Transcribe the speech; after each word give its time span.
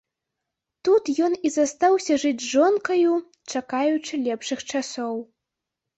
Тут 0.87 1.03
ён 1.27 1.35
і 1.49 1.51
застаўся 1.57 2.17
жыць 2.25 2.41
з 2.45 2.49
жонкаю, 2.55 3.13
чакаючы 3.61 4.13
лепшых 4.29 4.59
часоў. 4.71 5.15